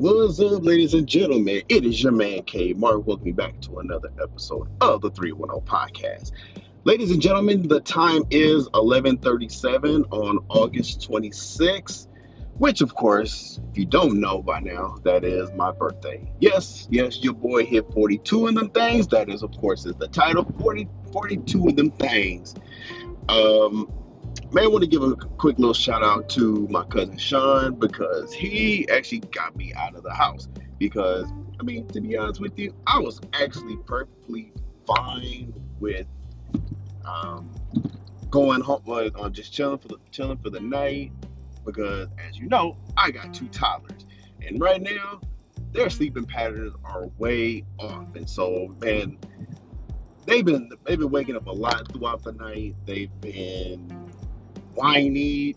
[0.00, 1.60] What's up, ladies and gentlemen?
[1.68, 2.72] It is your man K.
[2.72, 3.04] Mart.
[3.04, 6.32] Welcome back to another episode of the 310 Podcast.
[6.84, 12.06] Ladies and gentlemen, the time is 11:37 on August 26th,
[12.56, 16.32] which, of course, if you don't know by now, that is my birthday.
[16.38, 19.06] Yes, yes, your boy hit 42 of them things.
[19.08, 22.54] That is, of course, is the title 40, 42 of them things.
[23.28, 23.92] Um,
[24.52, 28.32] May I want to give a quick little shout out to my cousin Sean because
[28.32, 30.48] he actually got me out of the house.
[30.76, 31.26] Because,
[31.60, 34.52] I mean, to be honest with you, I was actually perfectly
[34.88, 36.08] fine with
[37.04, 37.48] um,
[38.28, 41.12] going home, uh, on just chilling for the chilling for the night.
[41.64, 44.04] Because, as you know, I got two toddlers,
[44.44, 45.20] and right now
[45.72, 49.16] their sleeping patterns are way off, and so man,
[50.26, 52.74] they've been they've been waking up a lot throughout the night.
[52.84, 54.09] They've been
[54.74, 55.56] whiny.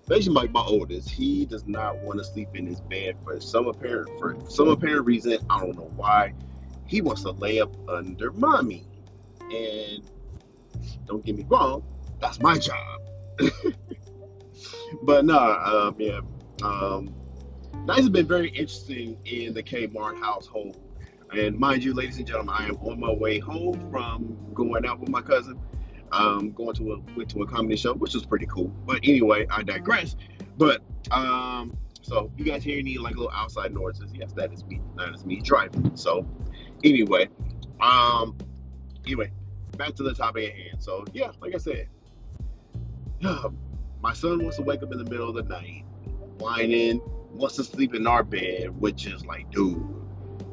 [0.00, 3.68] Especially like my oldest, he does not want to sleep in his bed for some
[3.68, 5.38] apparent for some apparent reason.
[5.48, 6.34] I don't know why.
[6.86, 8.86] He wants to lay up under mommy,
[9.50, 10.02] and
[11.06, 11.82] don't get me wrong,
[12.20, 13.00] that's my job.
[15.02, 16.20] but nah, um, yeah,
[16.62, 17.14] um,
[17.88, 20.78] have been very interesting in the Kmart household.
[21.32, 25.00] And mind you, ladies and gentlemen, I am on my way home from going out
[25.00, 25.58] with my cousin
[26.14, 28.68] um, going to a went to a comedy show, which was pretty cool.
[28.86, 30.16] But anyway, I digress.
[30.56, 34.10] But um, so you guys hear any like little outside noises?
[34.14, 34.80] Yes, that is me.
[34.96, 35.96] That is me driving.
[35.96, 36.26] So
[36.84, 37.28] anyway,
[37.80, 38.38] um,
[39.04, 39.32] anyway,
[39.76, 40.82] back to the topic at hand.
[40.82, 41.88] So yeah, like I said,
[44.00, 45.84] my son wants to wake up in the middle of the night,
[46.38, 47.00] whining,
[47.32, 49.82] wants to sleep in our bed, which is like, dude,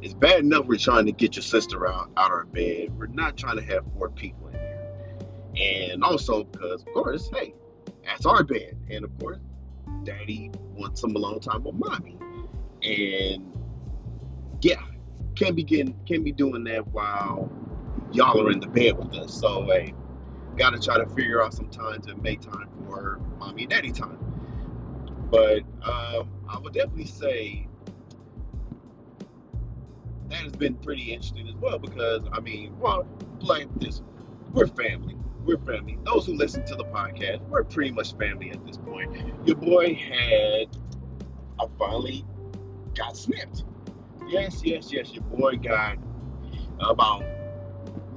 [0.01, 2.97] it's bad enough we're trying to get your sister out out of bed.
[2.97, 4.40] We're not trying to have four people
[5.61, 7.53] and also because, of course, hey,
[8.03, 8.75] that's our bed.
[8.89, 9.37] And of course,
[10.03, 12.17] daddy wants some alone time with mommy.
[12.81, 13.55] And
[14.61, 14.81] yeah,
[15.35, 17.51] can't be getting, can't be doing that while
[18.11, 19.33] y'all are in the bed with us.
[19.33, 19.93] So, hey,
[20.57, 24.17] gotta try to figure out some time to make time for mommy and daddy time.
[25.29, 27.67] But um, I would definitely say
[30.29, 33.07] that has been pretty interesting as well because I mean, well,
[33.41, 34.01] like this,
[34.53, 35.97] we're family we're family.
[36.05, 39.15] Those who listen to the podcast, we're pretty much family at this point.
[39.45, 40.67] Your boy had,
[41.59, 42.25] I finally
[42.95, 43.63] got snipped.
[44.27, 45.13] Yes, yes, yes.
[45.13, 45.97] Your boy got
[46.79, 47.23] about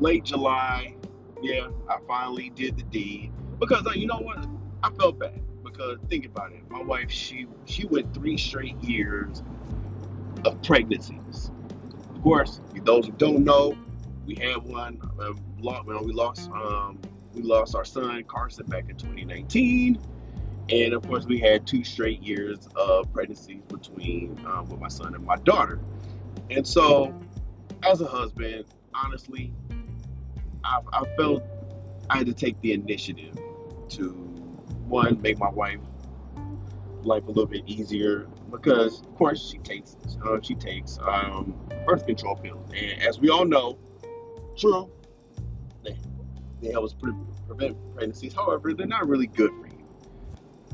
[0.01, 0.95] late July.
[1.43, 4.47] Yeah, I finally did the deed because uh, you know what?
[4.83, 6.63] I felt bad because think about it.
[6.71, 9.43] My wife, she she went three straight years
[10.45, 11.51] of pregnancies.
[12.15, 13.77] Of course, those who don't know,
[14.27, 15.01] we had one.
[15.21, 15.33] Uh,
[16.03, 16.99] we lost um,
[17.35, 19.99] we lost our son Carson back in 2019,
[20.71, 25.15] and of course we had two straight years of pregnancies between um, with my son
[25.15, 25.81] and my daughter.
[26.51, 27.15] And so,
[27.83, 29.53] as a husband, honestly,
[30.63, 31.43] I, I felt
[32.09, 33.37] I had to take the initiative
[33.91, 34.11] to
[34.87, 35.81] one make my wife
[37.03, 39.97] life a little bit easier because of course she takes
[40.27, 41.55] uh, she takes um,
[41.87, 43.79] birth control pills and as we all know
[44.57, 44.91] true
[46.65, 47.13] they help us pre-
[47.47, 48.35] prevent pregnancies.
[48.35, 49.85] However, they're not really good for you.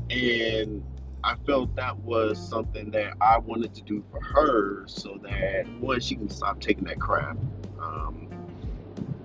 [0.09, 0.83] And
[1.23, 5.99] I felt that was something that I wanted to do for her so that one,
[5.99, 7.37] she can stop taking that crap.
[7.79, 8.27] Um,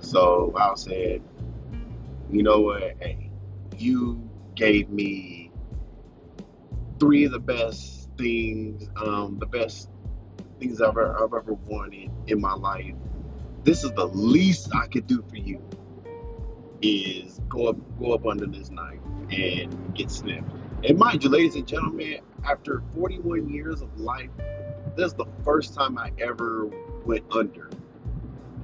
[0.01, 1.23] so I said,
[2.31, 2.97] you know what?
[3.01, 3.31] Hey,
[3.79, 5.51] you gave me
[6.99, 9.91] three of the best things, um, the best
[10.59, 12.95] things I've ever, I've ever wanted in my life.
[13.63, 15.63] This is the least I could do for you
[16.83, 19.01] is go up go up under this knife
[19.31, 20.51] and get snipped.
[20.85, 24.31] And mind you, ladies and gentlemen, after 41 years of life,
[24.95, 26.71] this is the first time I ever
[27.05, 27.71] went under.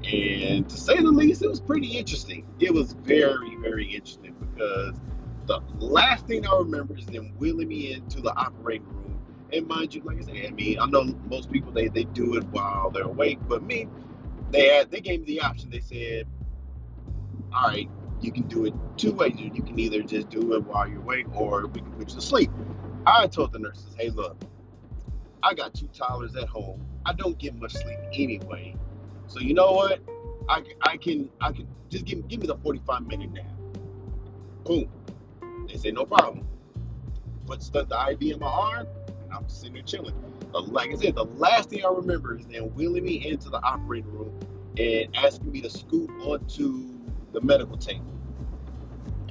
[0.04, 2.46] And to say the least, it was pretty interesting.
[2.58, 4.96] It was very, very interesting because
[5.46, 9.18] the last thing I remember is them wheeling me into the operating room.
[9.52, 12.36] And mind you, like I said, I mean, I know most people they, they do
[12.36, 13.86] it while they're awake, but me,
[14.50, 15.70] they had they gave me the option.
[15.70, 16.26] They said,
[17.54, 17.88] All right,
[18.22, 19.34] you can do it two ways.
[19.36, 22.20] You can either just do it while you're awake or we can put you to
[22.20, 22.50] sleep.
[23.04, 24.36] I told the nurses, hey, look,
[25.42, 26.86] I got two toddlers at home.
[27.04, 28.76] I don't get much sleep anyway.
[29.26, 30.00] So you know what?
[30.48, 33.44] I, I can I can just give, give me the 45 minute nap.
[34.64, 34.88] Boom.
[35.68, 36.46] They say no problem.
[37.46, 40.14] Put the, IV in my arm, and I'm sitting there chilling.
[40.52, 44.12] Like I said, the last thing I remember is them wheeling me into the operating
[44.12, 44.38] room
[44.78, 46.91] and asking me to scoot onto
[47.32, 48.04] the medical table.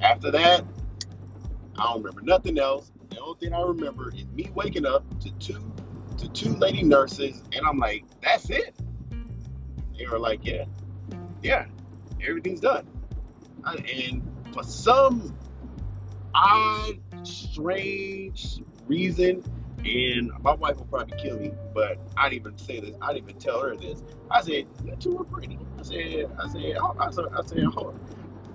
[0.00, 0.64] After that,
[1.78, 2.90] I don't remember nothing else.
[3.10, 5.72] The only thing I remember is me waking up to two
[6.18, 8.74] to two lady nurses, and I'm like, that's it.
[9.98, 10.64] They were like, yeah,
[11.42, 11.66] yeah,
[12.26, 12.86] everything's done.
[13.64, 14.22] And
[14.52, 15.36] for some
[16.34, 19.44] odd, strange reason,
[19.84, 22.96] and my wife will probably kill me, but I didn't even say this.
[23.02, 24.02] I didn't even tell her this.
[24.30, 27.64] I said, "You two are pretty." I said, "I said, oh, I said, I said,
[27.64, 27.94] hold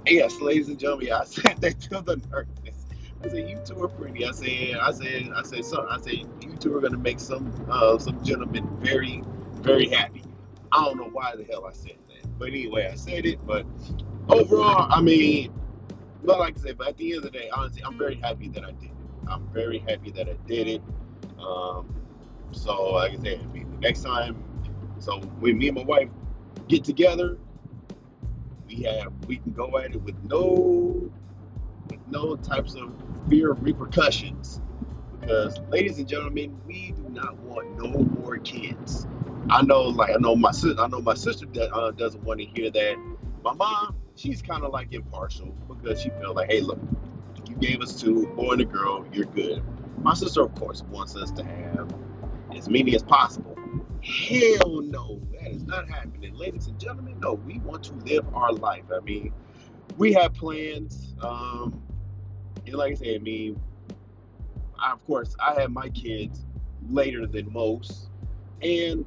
[0.08, 2.88] Yes, ladies and gentlemen, I said that to the nurses.
[3.24, 6.14] I said, "You two are pretty." I said, "I said, I said, so, I said,
[6.42, 9.24] you two are gonna make some uh, some gentlemen very,
[9.62, 10.24] very happy."
[10.72, 13.46] I don't know why the hell I said that, but anyway, I said it.
[13.46, 13.66] But
[14.30, 15.54] overall, I mean,
[16.24, 18.50] not like I said, but at the end of the day, honestly, I'm very happy
[18.50, 18.92] that I did it.
[19.30, 20.84] I'm very happy that I did it.
[21.48, 21.88] Um,
[22.52, 24.44] so, like I said, next time,
[25.00, 26.10] so when me and my wife
[26.68, 27.38] get together,
[28.68, 31.10] we have we can go at it with no
[31.90, 32.94] with no types of
[33.30, 34.60] fear of repercussions.
[35.20, 37.92] Because, ladies and gentlemen, we do not want no
[38.22, 39.08] more kids.
[39.50, 42.40] I know, like I know my sister, I know my sister that, uh, doesn't want
[42.40, 42.98] to hear that.
[43.44, 46.80] My mom, she's kind of like impartial because she feels like, hey, look,
[47.48, 49.64] you gave us two, boy and a girl, you're good.
[49.98, 51.94] My sister, of course, wants us to have
[52.56, 53.58] as many as possible.
[54.04, 56.36] Hell no, that is not happening.
[56.36, 58.84] Ladies and gentlemen, no, we want to live our life.
[58.96, 59.34] I mean,
[59.98, 61.16] we have plans.
[61.22, 61.82] Um,
[62.66, 63.60] and like I said, I mean,
[64.80, 66.46] I, of course, I have my kids
[66.90, 68.10] later than most.
[68.62, 69.06] And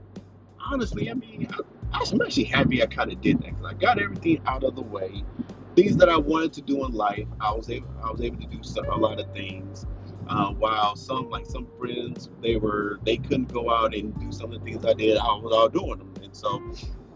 [0.64, 1.58] honestly, I mean, I,
[1.92, 4.82] I'm actually happy I kind of did that because I got everything out of the
[4.82, 5.25] way.
[5.76, 8.46] Things that I wanted to do in life, I was able, I was able to
[8.46, 9.87] do some, a lot of things.
[10.31, 14.53] Uh, while some like some friends they were they couldn't go out and do some
[14.53, 16.15] of the things I did, I was all doing them.
[16.23, 16.61] And so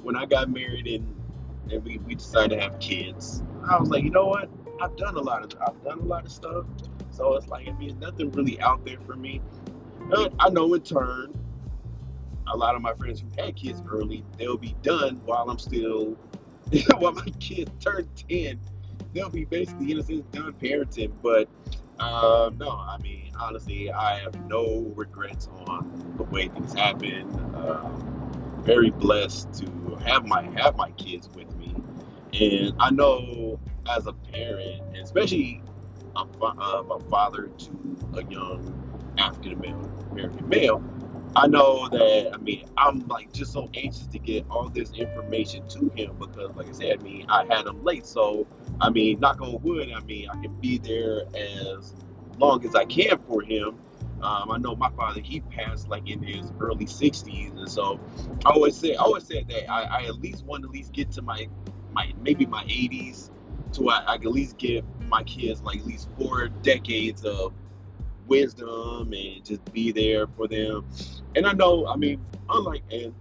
[0.02, 1.14] when I got married and
[1.70, 4.50] and we, we decided to have kids, I was like, you know what?
[4.80, 6.66] I've done a lot of I've done a lot of stuff.
[7.10, 9.40] So it's like I mean nothing really out there for me.
[10.40, 11.38] I know in turn,
[12.48, 16.16] a lot of my friends who had kids early, they'll be done while I'm still
[16.98, 18.58] while my kids turn 10.
[19.12, 21.12] They'll be basically in a sense done parenting.
[21.22, 21.48] But
[21.98, 27.28] uh, no, I mean, honestly, I have no regrets on the way things happen.
[27.54, 27.88] Uh,
[28.62, 31.74] very blessed to have my have my kids with me,
[32.32, 33.58] and I know
[33.88, 35.62] as a parent, especially
[36.16, 39.52] a, uh, a father to a young African
[40.12, 40.82] American male,
[41.36, 45.66] I know that I mean I'm like just so anxious to get all this information
[45.68, 48.06] to him because like I said, I mean I had him late.
[48.06, 48.46] So
[48.80, 51.94] I mean knock on wood, I mean I can be there as
[52.38, 53.78] long as I can for him.
[54.22, 58.00] Um, I know my father he passed like in his early 60s, and so
[58.46, 60.92] I always say I always said that I, I at least want to at least
[60.92, 61.48] get to my
[61.92, 63.30] my maybe my 80s
[63.72, 67.52] to I, I can at least give my kids like at least four decades of
[68.26, 70.86] wisdom and just be there for them.
[71.36, 73.14] And I know, I mean, unlike and,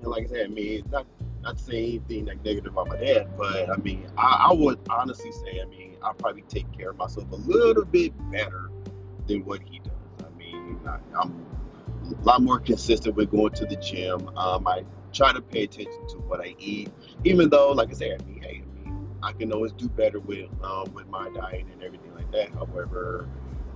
[0.00, 1.06] and like I said, I mean, not
[1.42, 4.78] not to say anything like negative about my dad, but I mean, I, I would
[4.90, 8.70] honestly say, I mean, I probably take care of myself a little bit better
[9.26, 9.92] than what he does.
[10.26, 11.46] I mean, I, am
[12.20, 14.28] a lot more consistent with going to the gym.
[14.36, 16.90] Um, I try to pay attention to what I eat,
[17.24, 20.20] even though, like I said, I mean, hey, I mean, I can always do better
[20.20, 22.50] with um, with my diet and everything like that.
[22.52, 23.28] However,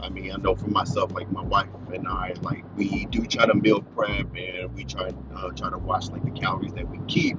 [0.04, 3.46] I mean, I know for myself, like my wife and I, like we do try
[3.46, 6.98] to meal prep and we try uh, try to watch like the calories that we
[7.08, 7.38] keep.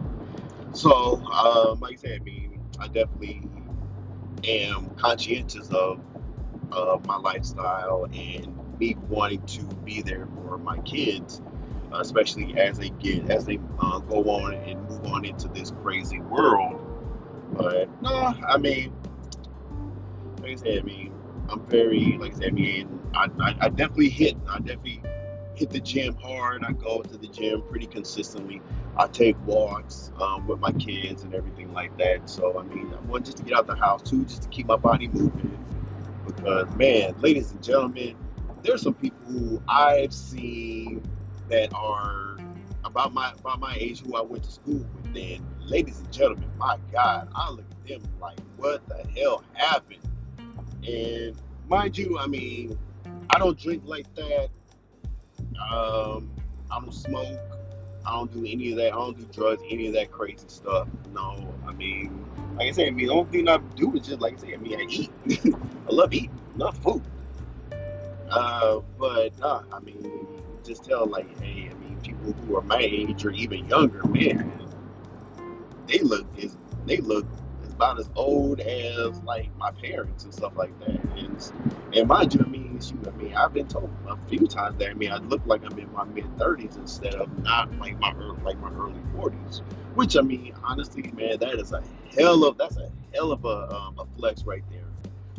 [0.74, 3.44] So, um, like I said, I mean, I definitely
[4.48, 6.02] am conscientious of
[6.72, 11.42] of my lifestyle and me wanting to be there for my kids,
[11.92, 16.20] especially as they get as they uh, go on and move on into this crazy
[16.20, 16.82] world.
[17.52, 18.92] But no, I mean,
[20.42, 21.15] like I said, I mean,
[21.50, 25.02] I'm very, like I said, I mean, I, I, I definitely hit, I definitely
[25.56, 26.64] hit the gym hard.
[26.64, 28.62] I go to the gym pretty consistently.
[28.98, 32.30] I take walks um, with my kids and everything like that.
[32.30, 34.76] So, I mean, want just to get out the house too, just to keep my
[34.76, 35.58] body moving.
[36.26, 38.16] Because, man, ladies and gentlemen,
[38.64, 41.04] there's some people who I've seen
[41.50, 42.38] that are
[42.84, 45.16] about my about my age who I went to school with.
[45.16, 50.02] And, ladies and gentlemen, my God, I look at them like, what the hell happened?
[50.88, 51.36] And
[51.68, 52.78] mind you, I mean,
[53.30, 54.50] I don't drink like that.
[55.72, 56.30] Um,
[56.72, 57.40] I don't smoke.
[58.06, 58.94] I don't do any of that.
[58.94, 60.88] I don't do drugs, any of that crazy stuff.
[61.12, 62.26] No, I mean,
[62.58, 64.54] like I said, I mean, the only thing I do is just like I say,
[64.54, 65.12] I mean, I eat.
[65.90, 67.02] I love eating, love food.
[68.30, 70.28] Uh, but uh, I mean,
[70.64, 74.52] just tell like, hey, I mean, people who are my age or even younger, man,
[75.88, 76.28] they look
[76.86, 77.26] they look
[77.76, 81.04] about as old as like my parents and stuff like that.
[81.18, 81.52] And,
[81.94, 84.90] and mind you, I mean, shoot, I mean, I've been told a few times that
[84.90, 88.14] I mean, I look like I'm in my mid 30s instead of not like my
[88.20, 89.62] early, like my early 40s.
[89.94, 91.84] Which I mean, honestly, man, that is a
[92.18, 94.82] hell of that's a hell of a, um, a flex right there.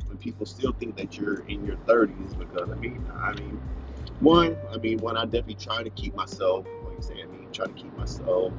[0.07, 3.61] When people still think that you're in your 30s, because I mean, I mean,
[4.21, 7.49] one, I mean, one, I definitely try to keep myself, like I say, I mean,
[7.53, 8.53] try to keep myself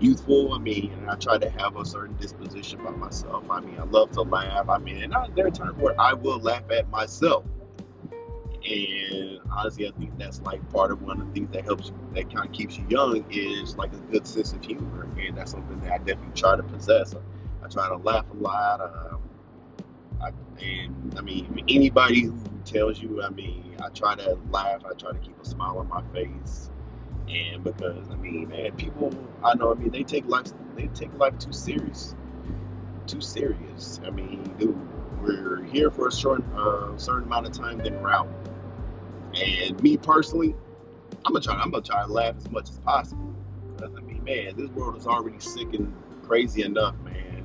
[0.00, 0.52] youthful.
[0.54, 3.44] I mean, and I try to have a certain disposition by myself.
[3.50, 4.68] I mean, I love to laugh.
[4.68, 7.44] I mean, and I, there are times where I will laugh at myself.
[8.68, 12.32] And honestly, I think that's like part of one of the things that helps, that
[12.34, 15.78] kind of keeps you young, is like a good sense of humor, and that's something
[15.80, 17.14] that I definitely try to possess.
[17.14, 17.18] I,
[17.64, 18.80] I try to laugh a lot.
[18.80, 19.22] Um,
[20.20, 22.34] I, and I mean, anybody who
[22.64, 24.84] tells you, I mean, I try to laugh.
[24.84, 26.70] I try to keep a smile on my face
[27.28, 31.12] and because I mean, man, people I know, I mean, they take life they take
[31.18, 32.14] life too serious,
[33.06, 34.00] too serious.
[34.04, 34.78] I mean, dude,
[35.22, 38.28] we're here for a short, uh, certain amount of time, then we're out.
[39.34, 40.54] And me personally,
[41.24, 41.54] I'm gonna try.
[41.54, 43.34] I'm gonna try to laugh as much as possible.
[43.76, 45.92] Because I mean, man, this world is already sick and
[46.22, 47.44] crazy enough, man.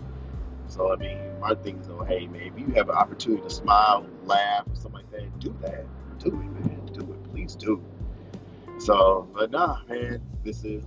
[0.68, 3.50] So I mean, my thing is, oh, hey, man, if you have an opportunity to
[3.50, 5.86] smile, laugh, or something like that, do that.
[6.20, 6.86] Do it, man.
[6.94, 7.32] Do it.
[7.32, 7.84] Please do.
[8.82, 10.84] So, but nah, man, this is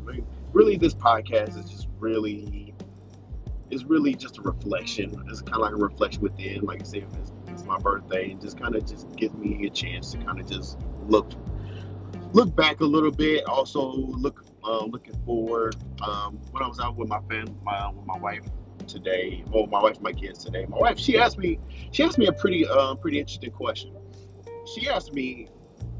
[0.52, 2.74] really this podcast is just really
[3.70, 5.14] it's really just a reflection.
[5.28, 6.62] It's kind of like a reflection within.
[6.62, 9.70] Like I said, it's, it's my birthday, and just kind of just gives me a
[9.70, 11.30] chance to kind of just look
[12.32, 13.44] look back a little bit.
[13.46, 15.76] Also look uh, looking forward.
[16.02, 18.44] Um, when I was out with my family, my with my wife
[18.88, 20.66] today, well, my wife and my kids today.
[20.68, 21.60] My wife, she asked me,
[21.92, 23.94] she asked me a pretty uh, pretty interesting question.
[24.74, 25.48] She asked me,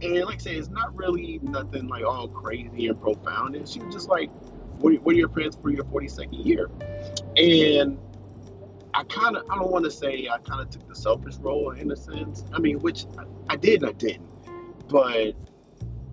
[0.02, 3.56] and like I say, it's not really nothing like all crazy and profound.
[3.56, 4.30] Was just like,
[4.78, 6.70] what are, what are your plans for your 42nd year?
[7.36, 7.98] And
[8.92, 11.70] I kind of, I don't want to say I kind of took the selfish role
[11.70, 12.44] in a sense.
[12.52, 13.24] I mean, which I,
[13.54, 14.28] I did and I didn't.
[14.88, 15.34] But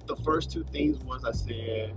[0.07, 1.93] the first two things was I said,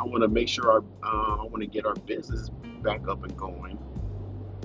[0.00, 2.50] I want to make sure our, uh, I want to get our business
[2.82, 3.78] back up and going.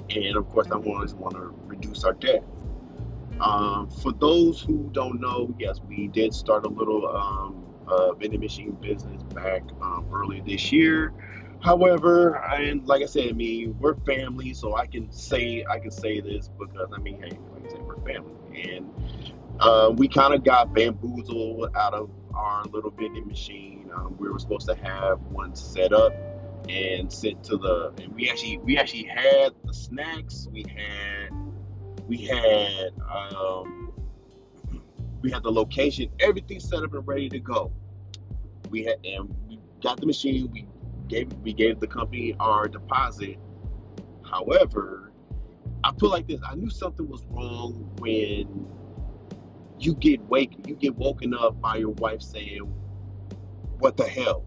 [0.10, 2.44] And of course, I always want to reduce our debt.
[3.40, 8.40] Um, for those who don't know, yes, we did start a little um, uh, vending
[8.40, 11.14] machine business back um, earlier this year.
[11.62, 15.92] However, and like I said, I mean, we're family, so I can say I can
[15.92, 18.36] say this because I mean, hey, like I said, we're family,
[18.70, 18.94] and
[19.60, 23.90] uh, we kind of got bamboozled out of our little vending machine.
[23.96, 26.14] Um, we were supposed to have one set up
[26.70, 31.30] and sent to the, and we actually we actually had the snacks, we had
[32.08, 33.94] we had um,
[35.22, 37.72] we had the location, everything set up and ready to go.
[38.70, 40.50] We had and we got the machine.
[40.52, 40.68] We
[41.08, 43.38] gave we gave the company our deposit.
[44.24, 45.12] However,
[45.84, 48.68] I feel like this: I knew something was wrong when
[49.80, 52.72] you get wake you get woken up by your wife saying,
[53.80, 54.46] "What the hell?"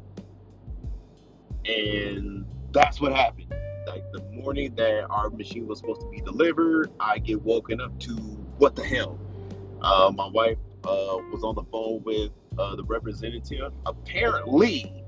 [1.65, 3.53] And that's what happened
[3.89, 7.99] like the morning that our machine was supposed to be delivered, I get woken up
[8.01, 8.13] to
[8.59, 9.19] what the hell.
[9.81, 13.73] Uh, my wife uh, was on the phone with uh, the representative.
[13.87, 15.05] Apparently,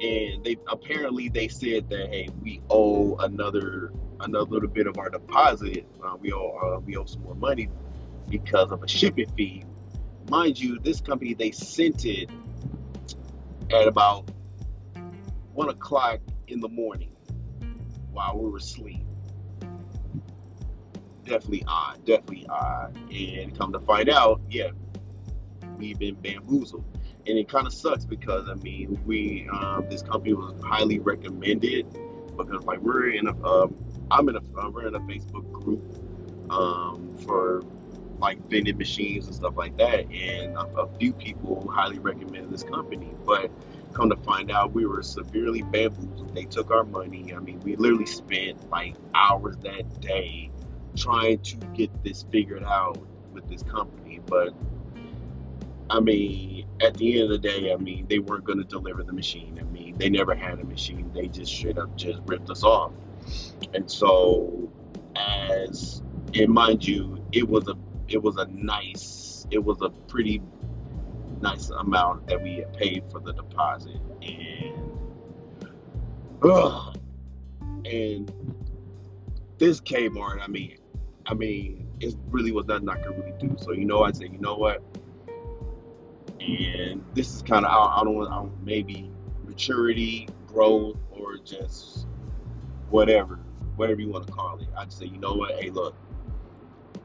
[0.00, 5.08] and they apparently they said that hey, we owe another another little bit of our
[5.08, 5.86] deposit.
[6.04, 7.68] Uh, we owe uh, we owe some more money
[8.28, 9.64] because of a shipping fee.
[10.28, 12.28] Mind you, this company they sent it
[13.70, 14.30] at about
[15.54, 17.11] one o'clock in the morning
[18.12, 19.04] while we were asleep.
[21.24, 22.96] Definitely odd, definitely odd.
[23.12, 24.70] And come to find out, yeah,
[25.78, 26.84] we've been bamboozled.
[27.26, 31.86] And it kind of sucks because I mean, we um, this company was highly recommended
[32.36, 33.76] because like we're in a, um,
[34.10, 35.82] I'm in a, uh, we're in a Facebook group
[36.50, 37.62] um, for
[38.18, 42.62] like vending machines and stuff like that, and a, a few people highly recommended this
[42.62, 43.50] company, but
[43.92, 46.34] Come to find out, we were severely bamboozled.
[46.34, 47.34] They took our money.
[47.34, 50.50] I mean, we literally spent like hours that day
[50.96, 52.98] trying to get this figured out
[53.32, 54.20] with this company.
[54.26, 54.54] But
[55.90, 59.02] I mean, at the end of the day, I mean, they weren't going to deliver
[59.02, 59.58] the machine.
[59.60, 61.10] I mean, they never had a machine.
[61.14, 62.92] They just straight up just ripped us off.
[63.74, 64.70] And so,
[65.16, 66.02] as
[66.34, 67.76] and mind you, it was a
[68.08, 70.40] it was a nice, it was a pretty
[71.42, 74.74] nice amount that we had paid for the deposit, and
[76.42, 76.96] ugh,
[77.84, 78.32] and
[79.58, 80.78] this Kmart, I mean,
[81.26, 83.56] I mean, it really was nothing I could really do.
[83.58, 84.82] So you know, I said, you know what,
[86.40, 89.10] and this is kind of I, I don't know, maybe
[89.44, 92.06] maturity, growth, or just
[92.90, 93.38] whatever,
[93.76, 94.68] whatever you want to call it.
[94.76, 95.94] I just say, you know what, hey, look,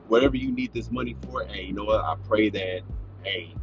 [0.08, 2.04] whatever you need this money for, hey, you know what?
[2.04, 2.82] I pray that,
[3.24, 3.54] hey,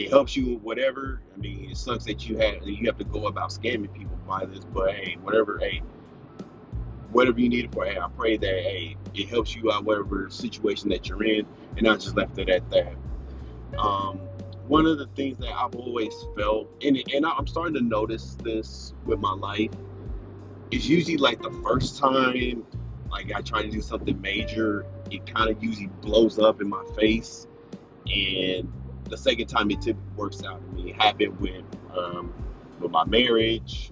[0.00, 1.20] it helps you whatever.
[1.34, 4.46] I mean, it sucks that you have you have to go about scamming people by
[4.46, 5.82] this, but hey, whatever, hey,
[7.12, 10.30] whatever you need it for, hey, I pray that hey, it helps you out whatever
[10.30, 12.94] situation that you're in, and I just left it at that.
[13.78, 14.18] Um,
[14.68, 18.94] one of the things that I've always felt, and and I'm starting to notice this
[19.04, 19.72] with my life,
[20.70, 22.64] is usually like the first time,
[23.10, 26.84] like I try to do something major, it kind of usually blows up in my
[26.96, 27.46] face,
[28.06, 28.72] and
[29.10, 30.90] the second time it typically works out for me.
[30.90, 31.64] It happened with
[31.96, 32.32] um,
[32.78, 33.90] with my marriage.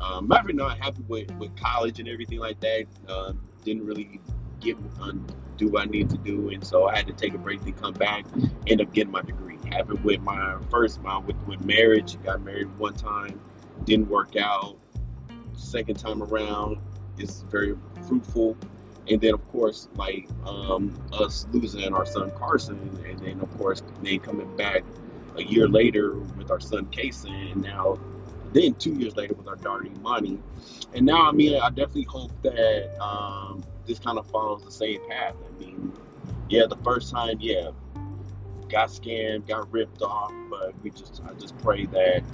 [0.00, 2.84] Um, I'm not happy with, with college and everything like that.
[3.08, 3.32] Uh,
[3.64, 4.20] didn't really
[4.60, 7.38] get um, do what I need to do, and so I had to take a
[7.38, 8.26] break to come back.
[8.66, 9.56] End up getting my degree.
[9.70, 12.22] Happened with my first mom with with marriage.
[12.24, 13.40] Got married one time,
[13.84, 14.76] didn't work out.
[15.54, 16.78] Second time around
[17.18, 18.56] is very fruitful
[19.08, 23.82] and then of course like um, us losing our son Carson, and then of course
[24.02, 24.82] then coming back
[25.36, 27.98] a year later with our son Kason, and now
[28.52, 30.38] then two years later with our daughter Imani,
[30.94, 35.00] and now I mean I definitely hope that um, this kind of follows the same
[35.08, 35.34] path.
[35.34, 35.92] I mean,
[36.48, 37.70] yeah, the first time, yeah,
[38.68, 42.24] got scammed, got ripped off, but we just I just pray that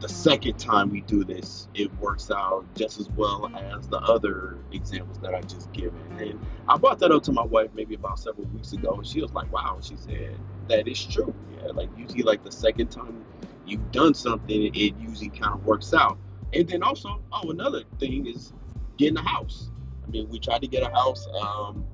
[0.00, 4.56] the second time we do this, it works out just as well as the other
[4.72, 6.00] examples that I just given.
[6.18, 9.20] And I brought that up to my wife maybe about several weeks ago, and she
[9.20, 10.38] was like, "Wow," she said,
[10.68, 11.34] "That is true.
[11.54, 13.24] Yeah, like usually, like the second time
[13.66, 16.18] you've done something, it usually kind of works out."
[16.54, 18.52] And then also, oh, another thing is
[18.96, 19.70] getting a house.
[20.06, 21.28] I mean, we tried to get a house.
[21.40, 21.84] Um,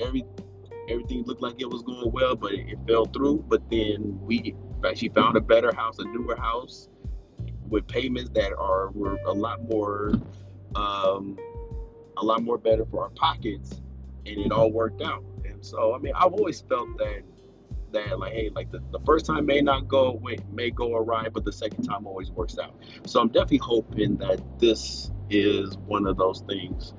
[0.00, 0.24] every
[0.88, 3.44] everything looked like it was going well, but it, it fell through.
[3.48, 6.88] But then we actually found a better house, a newer house
[7.72, 10.12] with payments that are were a lot more
[10.76, 11.38] um,
[12.18, 13.80] a lot more better for our pockets
[14.26, 17.22] and it all worked out and so i mean i've always felt that
[17.90, 20.20] that like hey like the, the first time may not go
[20.52, 22.74] may go awry but the second time always works out
[23.06, 26.92] so i'm definitely hoping that this is one of those things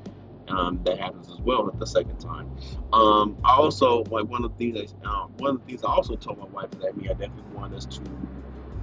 [0.49, 2.51] um, that happens as well at the second time.
[2.91, 5.88] Um, I also like one of the things that um, one of the things I
[5.88, 8.01] also told my wife is that I mean I definitely want us to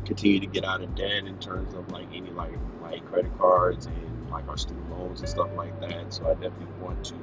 [0.05, 3.87] continue to get out of debt in terms of like any like like credit cards
[3.87, 6.13] and like our student loans and stuff like that.
[6.13, 7.15] So I definitely want to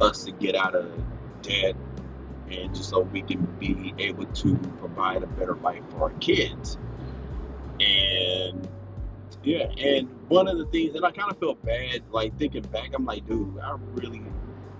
[0.00, 0.90] us to get out of
[1.42, 1.74] debt
[2.50, 6.78] and just so we can be able to provide a better life for our kids.
[7.80, 8.66] And
[9.42, 12.90] yeah, and one of the things that I kind of feel bad, like thinking back,
[12.94, 14.22] I'm like, dude, I really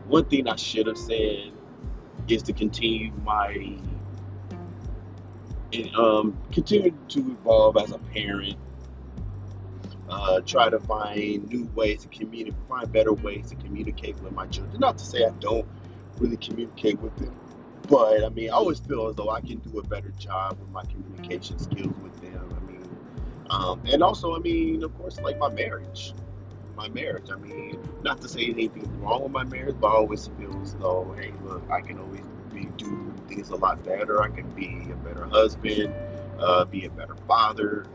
[0.07, 1.52] one thing I should have said
[2.26, 3.78] is to continue my
[5.72, 8.57] and um, continue to evolve as a parent.
[10.09, 14.46] Uh, try to find new ways to communicate, find better ways to communicate with my
[14.46, 14.81] children.
[14.81, 15.66] Not to say I don't
[16.18, 17.38] really communicate with them,
[17.88, 20.70] but I mean, I always feel as though I can do a better job with
[20.70, 22.48] my communication skills with them.
[22.57, 22.88] I mean,
[23.50, 26.14] um, and also, I mean, of course, like my marriage.
[26.74, 27.28] My marriage.
[27.31, 30.74] I mean, not to say anything wrong with my marriage, but I always feel as
[30.74, 32.24] though, hey, look, I can always
[32.64, 34.23] do things a lot better.
[34.23, 35.94] I can be a better husband,
[36.38, 37.87] uh, be a better father,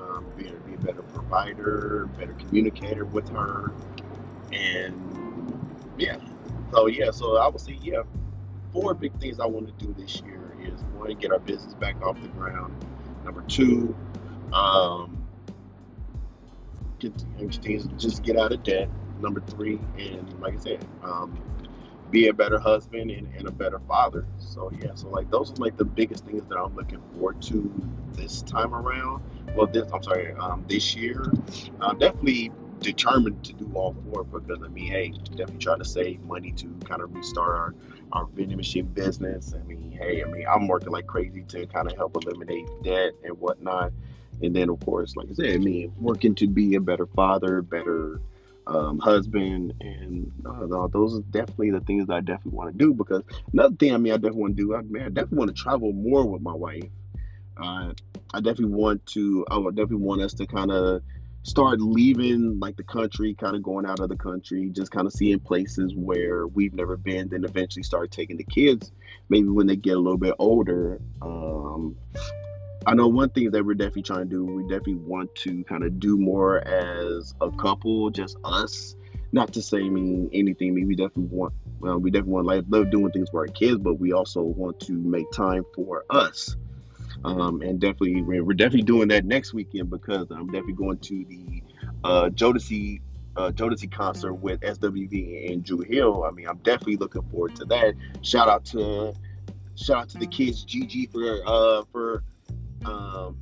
[0.00, 3.72] um, be, a, be a better provider, better communicator with her,
[4.52, 5.60] and
[5.98, 6.16] yeah.
[6.72, 8.02] So yeah, so I would say yeah,
[8.72, 12.00] four big things I want to do this year is one, get our business back
[12.02, 12.74] off the ground.
[13.24, 13.94] Number two,
[14.52, 15.26] um,
[16.98, 17.12] get,
[17.98, 18.88] just get out of debt.
[19.20, 21.38] Number three, and like I said, um,
[22.12, 24.26] be a better husband and, and, a better father.
[24.38, 27.72] So yeah, so like those are like the biggest things that I'm looking forward to
[28.12, 29.22] this time around.
[29.56, 31.32] Well, this I'm sorry, um, this year.
[31.80, 36.20] I'm definitely determined to do all four because I mean, hey, definitely trying to save
[36.24, 37.74] money to kind of restart our
[38.12, 39.54] our vending machine business.
[39.58, 43.12] I mean, hey, I mean, I'm working like crazy to kind of help eliminate debt
[43.24, 43.92] and whatnot.
[44.42, 47.62] And then, of course, like I said, I mean, working to be a better father,
[47.62, 48.20] better
[48.66, 52.94] um, husband, and uh, those are definitely the things that I definitely want to do.
[52.94, 53.22] Because
[53.52, 55.92] another thing, I mean, I definitely want to do, I, I definitely want to travel
[55.92, 56.90] more with my wife.
[57.56, 57.92] Uh,
[58.34, 61.02] I definitely want to, I would definitely want us to kind of
[61.42, 65.12] start leaving like the country, kind of going out of the country, just kind of
[65.12, 67.28] seeing places where we've never been.
[67.28, 68.92] Then eventually start taking the kids,
[69.28, 71.00] maybe when they get a little bit older.
[71.20, 71.96] Um,
[72.86, 75.84] I know one thing that we're definitely trying to do, we definitely want to kind
[75.84, 78.96] of do more as a couple, just us.
[79.30, 82.64] Not to say mean anything, I mean, we definitely want well, we definitely want like
[82.68, 86.56] love doing things for our kids, but we also want to make time for us.
[87.24, 91.24] Um, and definitely we're, we're definitely doing that next weekend because I'm definitely going to
[91.24, 91.62] the
[92.04, 93.00] uh, Jodeci
[93.36, 96.24] uh, Jodeci concert with SWV and Dru Hill.
[96.24, 97.94] I mean, I'm definitely looking forward to that.
[98.22, 99.14] Shout out to
[99.76, 102.22] shout out to the kids, Gigi for uh, for
[102.86, 103.36] um,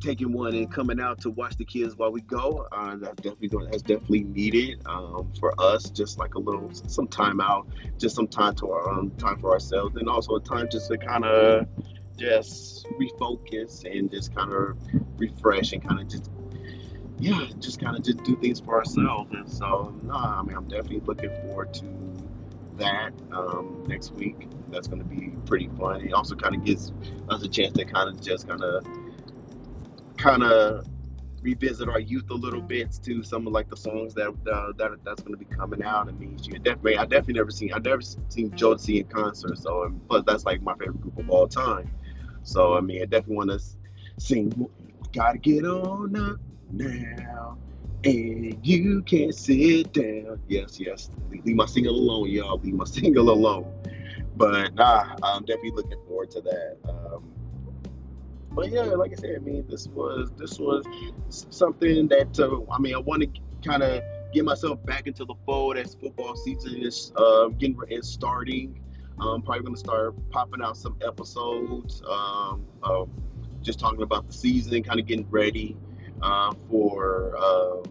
[0.00, 2.66] taking one and coming out to watch the kids while we go.
[2.72, 3.68] Uh, that's definitely.
[3.70, 5.90] That's definitely needed um, for us.
[5.90, 9.52] Just like a little some time out, just some time to our um, time for
[9.52, 11.66] ourselves, and also a time just to kind of
[12.16, 14.76] just refocus and just kind of
[15.16, 16.30] refresh and kind of just
[17.18, 19.32] yeah, just kind of just do things for ourselves.
[19.32, 21.84] And so, no, I mean, I'm definitely looking forward to
[22.78, 24.48] that um, next week.
[24.72, 26.00] That's going to be pretty fun.
[26.00, 26.92] It also kind of gives
[27.28, 28.86] us a chance to kind of just kind of
[30.16, 30.86] kind of
[31.42, 34.92] revisit our youth a little bit to some of like the songs that uh, that
[35.04, 36.08] that's going to be coming out.
[36.08, 39.58] I mean, you definitely I definitely never seen I never seen Jodeci in concert.
[39.58, 41.90] So and plus that's like my favorite group of all time.
[42.44, 43.60] So I mean, I definitely want to
[44.18, 44.68] sing.
[45.12, 46.38] Gotta get on up
[46.70, 47.58] now.
[48.04, 50.40] And you can't sit down.
[50.48, 51.10] Yes, yes.
[51.30, 52.58] Leave my single alone, y'all.
[52.58, 53.72] Leave my single alone.
[54.36, 56.76] But nah, I'm definitely looking forward to that.
[56.88, 57.32] Um,
[58.54, 60.84] but yeah, like I said, I mean, this was this was
[61.28, 65.34] something that uh, I mean, I want to kind of get myself back into the
[65.46, 68.80] fold as football season is uh, getting is starting.
[69.18, 72.66] I'm probably gonna start popping out some episodes, um,
[73.62, 75.76] just talking about the season, kind of getting ready
[76.22, 77.82] uh, for uh,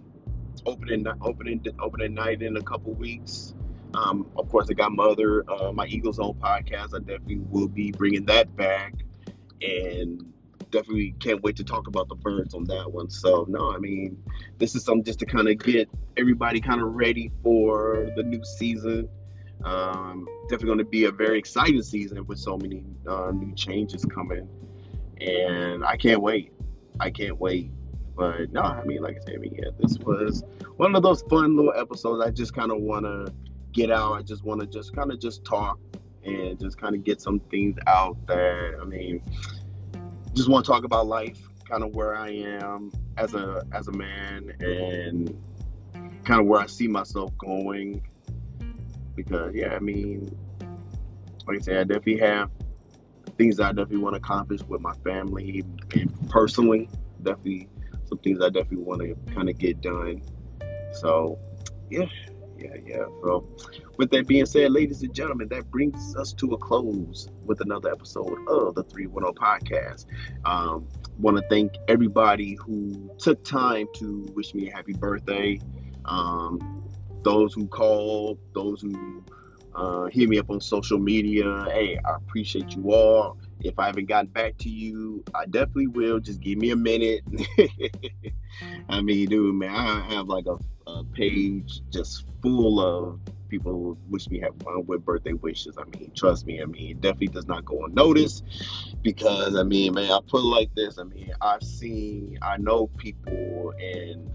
[0.66, 3.54] opening opening opening night in a couple weeks.
[3.94, 6.96] Um, of course, I got my other uh, my Eagles Own podcast.
[6.96, 8.94] I definitely will be bringing that back,
[9.62, 10.32] and
[10.72, 13.10] definitely can't wait to talk about the birds on that one.
[13.10, 14.22] So no, I mean,
[14.58, 18.44] this is something just to kind of get everybody kind of ready for the new
[18.44, 19.10] season.
[19.64, 24.06] Um, definitely going to be a very exciting season with so many uh, new changes
[24.06, 24.48] coming,
[25.20, 26.54] and I can't wait.
[27.00, 27.72] I can't wait.
[28.16, 30.44] But no, I mean, like I said, I mean, yeah, this was
[30.78, 32.24] one of those fun little episodes.
[32.26, 33.32] I just kind of want to
[33.74, 34.14] get out.
[34.14, 35.80] I just want to just kind of just talk
[36.24, 38.80] and just kind of get some things out there.
[38.82, 39.22] I mean,
[40.34, 43.92] just want to talk about life, kind of where I am as a as a
[43.92, 45.36] man, and
[46.24, 48.02] kind of where I see myself going.
[49.16, 50.36] Because yeah, I mean,
[51.48, 52.50] like I said, I definitely have
[53.38, 56.90] things that I definitely want to accomplish with my family and personally.
[57.24, 57.70] Definitely
[58.06, 60.22] some things I definitely want to kind of get done.
[60.94, 61.40] So,
[61.90, 62.06] yeah,
[62.62, 63.06] yeah, yeah.
[63.24, 63.48] So,
[63.98, 67.92] with that being said, ladies and gentlemen, that brings us to a close with another
[67.92, 70.06] episode of the 310 podcast.
[70.46, 70.88] Um,
[71.20, 75.60] want to thank everybody who took time to wish me a happy birthday.
[76.06, 76.84] Um,
[77.24, 79.24] those who called, those who
[79.76, 81.66] uh, hit me up on social media.
[81.70, 83.38] Hey, I appreciate you all.
[83.62, 86.20] If I haven't gotten back to you, I definitely will.
[86.20, 87.22] Just give me a minute.
[88.90, 90.58] I mean, dude, man, I have like a,
[91.14, 95.78] page just full of people wish me happy with birthday wishes.
[95.78, 96.62] I mean, trust me.
[96.62, 98.44] I mean, it definitely does not go unnoticed
[99.02, 100.98] because I mean, man, I put it like this.
[100.98, 104.32] I mean, I've seen, I know people, and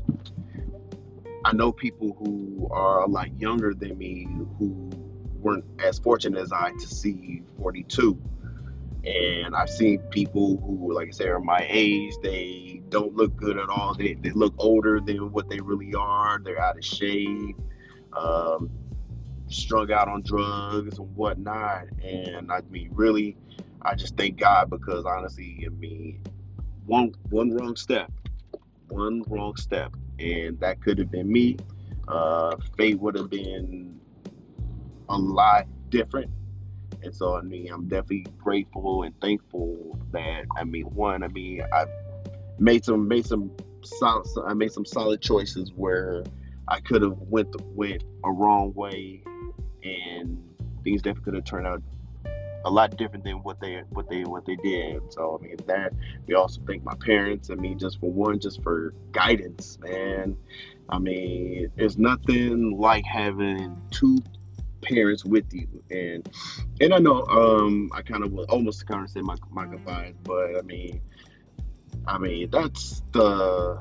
[1.45, 4.91] I know people who are a lot younger than me who
[5.41, 8.21] weren't as fortunate as I to see 42
[9.07, 12.15] and I've seen people who, like I said, are my age.
[12.23, 13.95] They don't look good at all.
[13.95, 16.41] They, they look older than what they really are.
[16.43, 17.57] They're out of shape,
[18.13, 18.69] um,
[19.49, 21.85] strung out on drugs and whatnot.
[22.03, 23.37] And I mean, really,
[23.83, 26.23] I just thank God because honestly, I mean,
[26.85, 28.11] one one wrong step,
[28.89, 31.59] one wrong step, and that could have been me.
[32.09, 34.01] Uh, fate would have been
[35.09, 36.31] a lot different
[37.03, 41.63] and so, I mean, I'm definitely grateful and thankful that, I mean, one, I mean,
[41.73, 41.87] I
[42.59, 43.51] made some, made some
[43.85, 46.25] solid, I made some solid choices where
[46.69, 49.23] I could have went, went a wrong way
[49.85, 50.43] and
[50.83, 51.83] things definitely could have turned out
[52.65, 55.01] a lot different than what they what they what they did.
[55.13, 55.93] So I mean that
[56.27, 57.49] we also thank my parents.
[57.49, 60.37] I mean just for one, just for guidance, man.
[60.89, 64.19] I mean, it's nothing like having two
[64.83, 65.67] parents with you.
[65.91, 66.29] And
[66.81, 70.15] and i know um i kind of will almost kind of say my, my goodbyes
[70.23, 71.01] but i mean
[72.07, 73.81] i mean that's the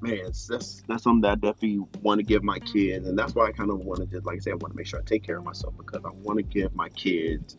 [0.00, 3.46] man that's that's something that i definitely want to give my kids and that's why
[3.46, 5.02] i kind of want to just like i said i want to make sure i
[5.02, 7.56] take care of myself because i want to give my kids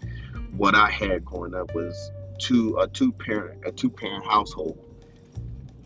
[0.55, 4.79] what i had growing up was two a two parent a two parent household.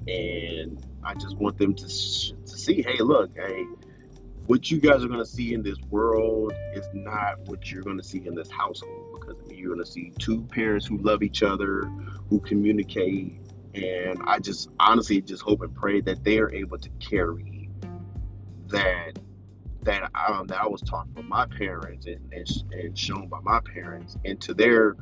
[0.08, 1.90] And i just want them to, to
[2.58, 3.66] see hey look hey
[4.48, 7.98] what you guys are going to see in this world is not what you're going
[7.98, 11.44] to see in this household because you're going to see two parents who love each
[11.44, 11.84] other,
[12.30, 13.40] who communicate,
[13.74, 17.70] and I just honestly just hope and pray that they are able to carry
[18.68, 19.20] that
[19.84, 23.60] that um, that I was taught from my parents and, and, and shown by my
[23.60, 24.96] parents into their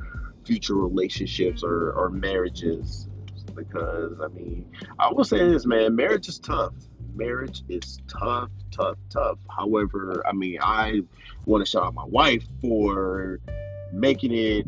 [0.44, 3.08] future relationships or, or marriages
[3.54, 6.74] because I mean I will say this man marriage is tough
[7.14, 11.00] marriage is tough tough tough however I mean I
[11.46, 13.38] want to shout out my wife for
[13.92, 14.66] making it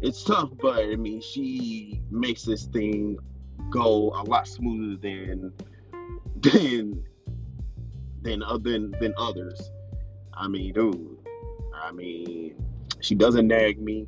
[0.00, 3.18] it's tough but I mean she makes this thing
[3.70, 5.52] go a lot smoother than
[6.40, 7.04] than
[8.22, 9.70] than than than others.
[10.34, 11.18] I mean, dude.
[11.74, 12.54] I mean,
[13.00, 14.06] she doesn't nag me.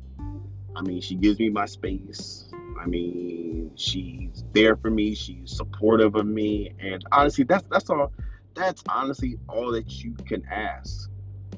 [0.75, 2.52] I mean, she gives me my space.
[2.79, 5.15] I mean, she's there for me.
[5.15, 8.11] She's supportive of me, and honestly, that's that's all.
[8.55, 11.09] That's honestly all that you can ask.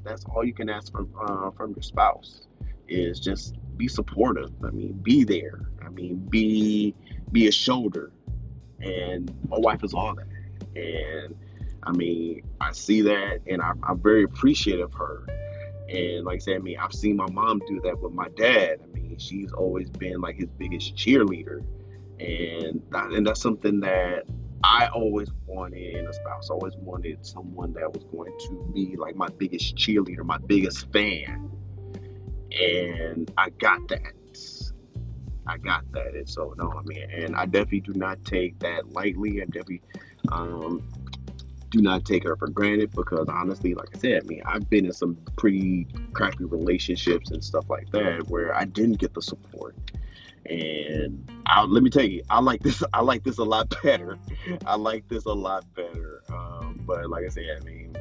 [0.03, 2.47] That's all you can ask from uh, from your spouse
[2.87, 4.51] is just be supportive.
[4.63, 5.61] I mean, be there.
[5.83, 6.95] I mean, be
[7.31, 8.11] be a shoulder.
[8.81, 10.27] And my wife is all that.
[10.75, 11.35] And
[11.83, 15.25] I mean, I see that, and I, I'm very appreciative of her.
[15.89, 18.79] And like I said, I mean, I've seen my mom do that with my dad.
[18.83, 21.59] I mean, she's always been like his biggest cheerleader,
[22.19, 24.23] and that, and that's something that
[24.63, 26.49] I always wanted in a spouse.
[26.49, 31.51] Always wanted someone that was going to be like my biggest cheerleader, my biggest fan,
[32.51, 34.13] and I got that.
[35.47, 38.91] I got that, and so no, I mean, and I definitely do not take that
[38.93, 39.41] lightly.
[39.41, 39.83] I definitely
[40.31, 40.83] um,
[41.69, 44.85] do not take her for granted because honestly, like I said, I mean, I've been
[44.85, 49.75] in some pretty crappy relationships and stuff like that where I didn't get the support.
[50.45, 52.83] And I, let me tell you, I like this.
[52.93, 54.17] I like this a lot better.
[54.65, 56.21] I like this a lot better.
[56.29, 57.95] Um, but like I said, I mean,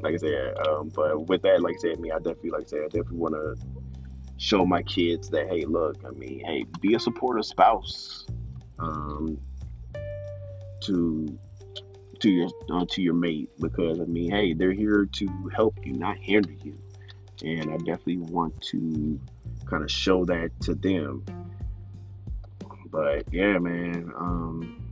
[0.00, 2.62] like I said, um, but with that, like I said, I mean, I definitely, like
[2.62, 3.56] I said, I definitely want to
[4.38, 8.26] show my kids that, hey, look, I mean, hey, be a supportive spouse.
[8.78, 9.38] Um,
[10.80, 11.38] to
[12.20, 15.92] to your uh, to your mate because I mean, hey, they're here to help you,
[15.92, 16.78] not hinder you,
[17.42, 19.20] and I definitely want to
[19.66, 21.24] kind of show that to them.
[22.90, 24.12] But yeah, man.
[24.16, 24.87] Um,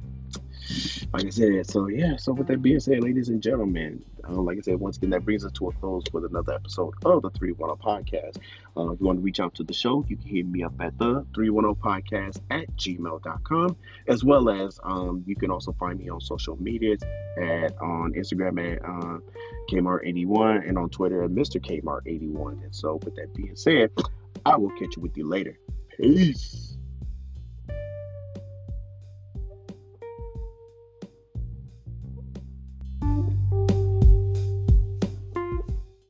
[1.12, 4.58] like I said, so yeah, so with that being said, ladies and gentlemen, uh, like
[4.58, 7.30] I said, once again, that brings us to a close with another episode of the
[7.30, 8.38] 310 Podcast.
[8.76, 10.74] Uh, if you want to reach out to the show, you can hit me up
[10.80, 13.76] at the 310 Podcast at gmail.com,
[14.08, 16.96] as well as um, you can also find me on social media
[17.38, 19.18] at on Instagram at uh,
[19.70, 21.60] Kmart81 and on Twitter at Mr.
[21.60, 22.64] Kmart81.
[22.64, 23.90] And so, with that being said,
[24.44, 25.58] I will catch you with you later.
[25.96, 26.75] Peace.